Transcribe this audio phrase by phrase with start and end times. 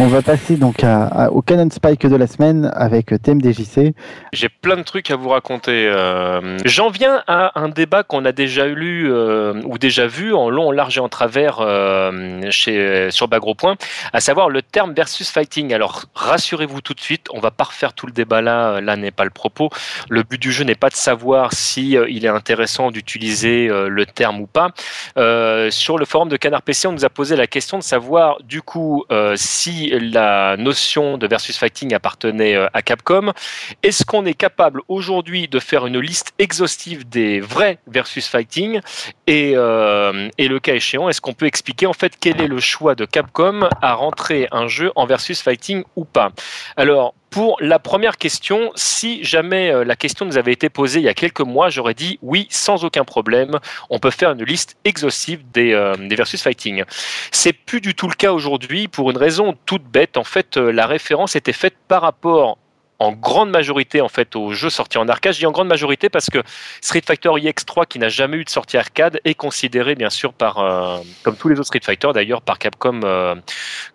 [0.00, 0.84] On va passer donc
[1.32, 3.94] au Canon Spike de la semaine avec TMDJC.
[4.32, 5.88] J'ai plein de trucs à vous raconter.
[5.88, 10.50] Euh, j'en viens à un débat qu'on a déjà lu euh, ou déjà vu en
[10.50, 13.74] long, en large et en travers euh, chez, sur Bagro Point,
[14.12, 15.74] à savoir le terme versus fighting.
[15.74, 19.10] Alors rassurez-vous tout de suite, on va pas refaire tout le débat là, là n'est
[19.10, 19.68] pas le propos.
[20.08, 24.40] Le but du jeu n'est pas de savoir si il est intéressant d'utiliser le terme
[24.40, 24.70] ou pas.
[25.70, 28.62] sur le forum de Canard PC, on nous a posé la question de savoir du
[28.62, 29.04] coup
[29.34, 33.32] si la notion de versus fighting appartenait euh, à Capcom.
[33.82, 38.80] Est-ce qu'on est capable aujourd'hui de faire une liste exhaustive des vrais versus fighting?
[39.26, 42.60] Et, euh, et le cas échéant, est-ce qu'on peut expliquer en fait quel est le
[42.60, 46.32] choix de Capcom à rentrer un jeu en versus fighting ou pas?
[46.76, 51.04] Alors, pour la première question, si jamais euh, la question nous avait été posée il
[51.04, 53.58] y a quelques mois, j'aurais dit oui, sans aucun problème,
[53.90, 56.84] on peut faire une liste exhaustive des, euh, versus fighting.
[57.30, 60.16] C'est plus du tout le cas aujourd'hui pour une raison toute bête.
[60.16, 62.58] En fait, euh, la référence était faite par rapport
[62.98, 65.34] en grande majorité en fait aux jeux sortis en arcade.
[65.34, 66.42] Je dis en grande majorité parce que
[66.80, 70.58] Street Fighter EX3 qui n'a jamais eu de sortie arcade est considéré bien sûr par
[70.58, 73.34] euh, comme tous les autres Street Fighter d'ailleurs par Capcom euh,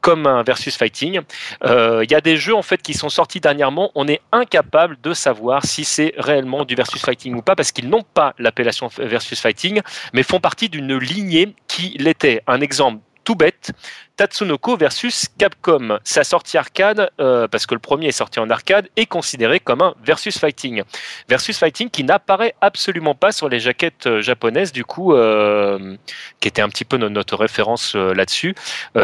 [0.00, 1.20] comme un versus fighting.
[1.64, 4.96] Euh, il y a des jeux en fait qui sont sortis dernièrement, on est incapable
[5.02, 8.88] de savoir si c'est réellement du versus fighting ou pas parce qu'ils n'ont pas l'appellation
[8.98, 9.80] versus fighting
[10.12, 12.42] mais font partie d'une lignée qui l'était.
[12.46, 13.72] Un exemple tout bête,
[14.16, 15.98] Tatsunoko versus Capcom.
[16.02, 19.82] Sa sortie arcade, euh, parce que le premier est sorti en arcade, est considéré comme
[19.82, 20.82] un versus fighting.
[21.28, 25.94] Versus fighting qui n'apparaît absolument pas sur les jaquettes euh, japonaises, du coup, euh,
[26.40, 28.54] qui était un petit peu notre référence là-dessus,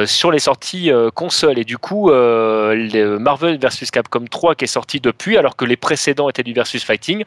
[0.06, 1.59] sur les sorties consoles.
[1.59, 5.77] Et du coup, le Marvel versus Capcom 3 qui est sorti depuis, alors que les
[5.77, 7.25] précédents étaient du versus fighting,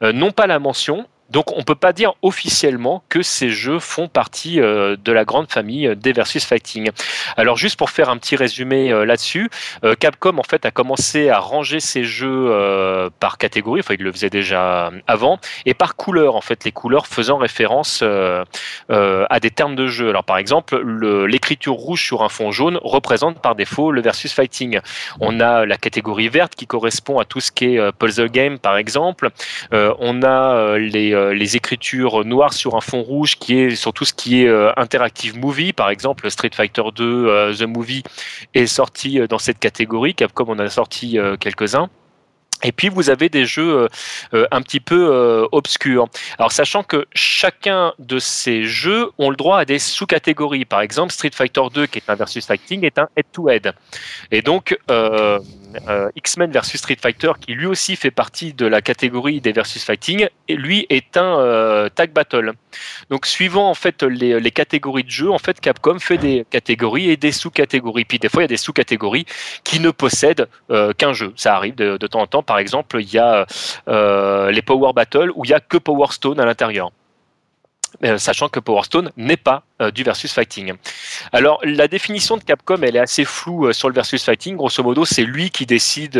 [0.00, 4.08] n'ont pas la mention donc on ne peut pas dire officiellement que ces jeux font
[4.08, 6.90] partie euh, de la grande famille euh, des versus fighting.
[7.36, 9.48] Alors juste pour faire un petit résumé euh, là-dessus,
[9.98, 12.50] Capcom en fait a commencé à ranger ses jeux
[13.20, 17.06] par catégorie, enfin il le faisait déjà avant, et par couleur en fait, les couleurs
[17.06, 20.10] faisant référence à des termes de jeu.
[20.10, 20.80] Alors par exemple,
[21.26, 24.80] l'écriture rouge sur un fond jaune représente par défaut le versus fighting.
[25.20, 28.76] On a la catégorie verte qui correspond à tout ce qui est puzzle game par
[28.76, 29.30] exemple.
[29.72, 34.04] on a les euh, les écritures noires sur un fond rouge qui est sur tout
[34.04, 35.72] ce qui est euh, interactive movie.
[35.72, 38.02] Par exemple, Street Fighter 2 euh, The Movie
[38.54, 40.14] est sorti dans cette catégorie.
[40.14, 41.88] Capcom en a sorti quelques-uns.
[42.62, 43.88] Et puis vous avez des jeux
[44.32, 46.08] un petit peu obscurs.
[46.38, 50.64] Alors sachant que chacun de ces jeux ont le droit à des sous-catégories.
[50.64, 53.72] Par exemple, Street Fighter 2, qui est un versus fighting, est un head-to-head.
[54.30, 54.78] Et donc
[55.88, 59.84] euh, X-Men versus Street Fighter, qui lui aussi fait partie de la catégorie des versus
[59.84, 62.52] fighting, lui est un euh, tag battle.
[63.08, 67.16] Donc suivant en fait les, catégories de jeu, en fait Capcom fait des catégories et
[67.16, 68.04] des sous-catégories.
[68.04, 69.26] Puis des fois il y a des sous-catégories
[69.64, 71.32] qui ne possèdent euh, qu'un jeu.
[71.36, 72.42] Ça arrive de, temps en temps.
[72.50, 73.46] Par exemple, il y a
[74.50, 76.90] les Power Battle où il y a que Power Stone à l'intérieur.
[78.04, 80.74] Euh, sachant que Power Stone n'est pas euh, du versus fighting.
[81.32, 84.56] Alors la définition de Capcom, elle est assez floue euh, sur le versus fighting.
[84.56, 86.12] Grosso modo, c'est lui qui décide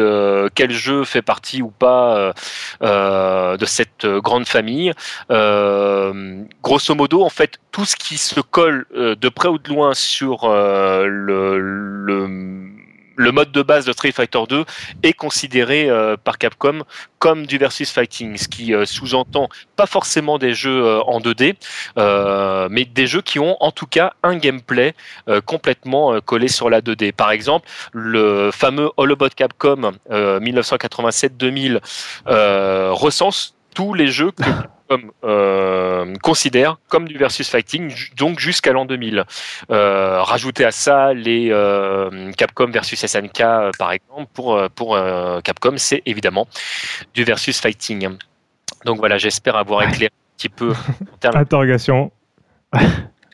[0.55, 2.33] quel jeu fait partie ou pas
[2.81, 4.93] de cette grande famille.
[5.29, 10.49] grosso modo, en fait, tout ce qui se colle de près ou de loin sur
[10.49, 11.61] le
[13.21, 14.65] le mode de base de Street Fighter 2
[15.03, 16.85] est considéré euh, par Capcom
[17.19, 21.55] comme du versus fighting, ce qui euh, sous-entend pas forcément des jeux euh, en 2D,
[22.71, 24.95] mais des jeux qui ont en tout cas un gameplay
[25.45, 27.13] complètement collé sur la 2D.
[27.13, 31.81] Par exemple, le fameux All About Capcom 1987-2000
[32.27, 34.33] recense tous les jeux
[34.91, 39.25] Capcom euh, considère comme du versus fighting, donc jusqu'à l'an 2000.
[39.71, 44.99] Euh, rajouter à ça les euh, Capcom versus SNK, euh, par exemple, pour, pour
[45.45, 46.47] Capcom, c'est évidemment
[47.15, 48.09] du versus fighting.
[48.85, 50.73] Donc voilà, j'espère avoir éclairé un petit peu.
[51.23, 52.11] Interrogation.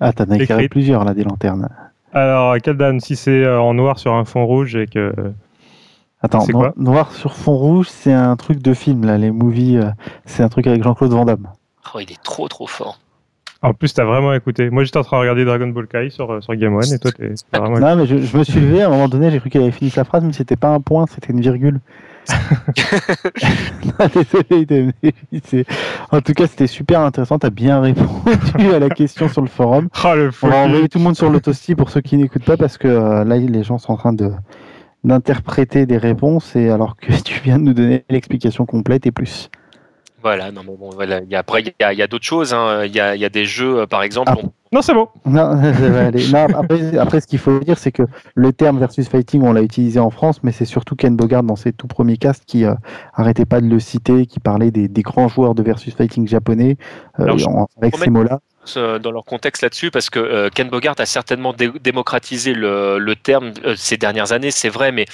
[0.00, 1.68] ah, t'en as éclairé plusieurs là, des lanternes.
[2.12, 5.12] Alors, Kaldan, si c'est en noir sur un fond rouge et que
[6.26, 9.90] Attends, Noir sur fond rouge, c'est un truc de film, là, les movies, euh,
[10.24, 11.48] c'est un truc avec Jean-Claude Van Damme.
[11.94, 12.98] Oh, il est trop trop fort.
[13.62, 14.68] En plus, t'as vraiment écouté.
[14.70, 16.98] Moi, j'étais en train de regarder Dragon Ball Kai sur, euh, sur Game One et
[16.98, 17.78] toi, t'es vraiment.
[17.78, 19.90] Non, mais je, me suis levé à un moment donné, j'ai cru qu'elle avait fini
[19.90, 21.80] sa phrase, mais c'était pas un point, c'était une virgule.
[24.10, 25.64] désolé,
[26.10, 27.38] en tout cas, c'était super intéressant.
[27.38, 29.88] T'as bien répondu à la question sur le forum.
[30.04, 32.56] Oh, le On va envoyer tout le monde sur l'autosti pour ceux qui n'écoutent pas
[32.56, 34.32] parce que euh, là, les gens sont en train de
[35.06, 39.50] d'interpréter des réponses et alors que tu viens de nous donner l'explication complète et plus.
[40.22, 41.20] Voilà, non mais bon, voilà.
[41.30, 42.52] Y a, après, il y a, d'autres choses.
[42.52, 42.84] Hein.
[42.84, 44.32] Il y, a, y, a, des jeux, euh, par exemple.
[44.34, 44.48] Ah.
[44.72, 45.08] Non, c'est bon.
[45.24, 45.54] Non,
[46.32, 48.02] non après, après, ce qu'il faut dire, c'est que
[48.34, 51.54] le terme versus fighting, on l'a utilisé en France, mais c'est surtout Ken Bogard dans
[51.54, 52.74] ses tout premiers castes qui euh,
[53.14, 56.76] arrêtait pas de le citer, qui parlait des, des grands joueurs de versus fighting japonais
[57.20, 57.36] euh,
[57.80, 58.40] avec ces mots-là.
[58.76, 63.52] Euh, dans leur contexte là-dessus parce que euh, Ken Bogart a certainement démocratisé le, terme
[63.64, 65.06] euh, ces dernières années, c'est vrai, mais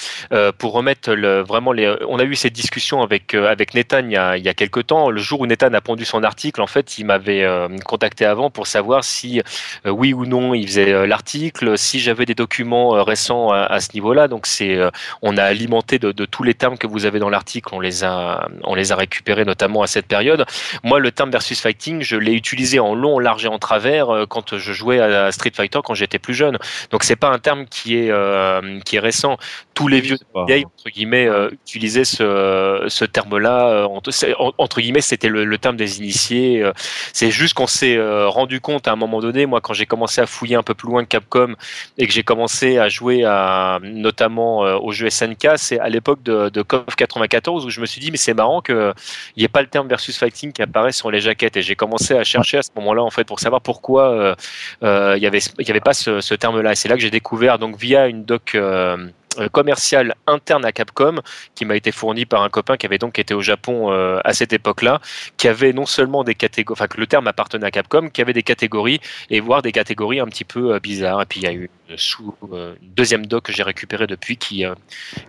[0.58, 1.12] pour remettre
[1.42, 4.86] vraiment les, on a eu cette discussion avec avec Nathan il y a il quelques
[4.86, 5.10] temps.
[5.10, 7.46] Le jour où Nathan a pondu son article, en fait, il m'avait
[7.84, 9.40] contacté avant pour savoir si
[9.84, 14.28] oui ou non il faisait l'article, si j'avais des documents récents à, ce niveau-là.
[14.28, 14.78] Donc c'est,
[15.22, 18.04] on a alimenté de, de, tous les termes que vous avez dans l'article, on les
[18.04, 20.44] a on les a récupérés notamment à cette période.
[20.82, 24.56] Moi, le terme versus fighting, je l'ai utilisé en long, large en travers euh, quand
[24.56, 26.58] je jouais à Street Fighter quand j'étais plus jeune.
[26.90, 29.36] Donc c'est pas un terme qui est euh, qui est récent.
[29.74, 30.16] Tous les vieux
[30.46, 33.86] vieilles entre guillemets euh, utilisaient ce, ce terme-là.
[33.86, 36.64] entre guillemets, c'était le, terme des initiés.
[37.12, 39.46] C'est juste qu'on s'est rendu compte à un moment donné.
[39.46, 41.54] Moi, quand j'ai commencé à fouiller un peu plus loin que Capcom
[41.98, 46.48] et que j'ai commencé à jouer à notamment au jeu SNK, c'est à l'époque de,
[46.48, 48.92] de KOF 94 où je me suis dit mais c'est marrant qu'il
[49.36, 52.14] n'y ait pas le terme versus fighting qui apparaît sur les jaquettes et j'ai commencé
[52.14, 54.34] à chercher à ce moment-là en fait pour savoir pourquoi euh,
[54.82, 56.72] euh, il n'y avait, y avait pas ce, terme-là.
[56.72, 59.08] Et c'est là que j'ai découvert, donc via une doc euh,
[59.52, 61.14] commerciale interne à Capcom
[61.54, 64.52] qui m'a été fournie par un copain qui avait donc été au Japon à cette
[64.52, 65.00] époque-là,
[65.38, 68.34] qui avait non seulement des catégories, enfin que le terme appartenait à Capcom, qui avait
[68.34, 69.00] des catégories
[69.30, 71.22] et voire des catégories un petit peu bizarres.
[71.22, 72.34] Et puis il y a eu une, sous,
[72.82, 74.66] deuxième doc que j'ai récupérée depuis qui,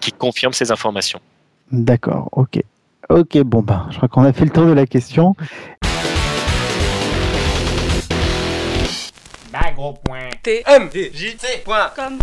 [0.01, 1.21] qui confirme ces informations.
[1.71, 2.59] D'accord, ok.
[3.09, 5.35] Ok, bon ben, je crois qu'on a fait le tour de la question.
[9.73, 12.19] Bagro.tmdjc.com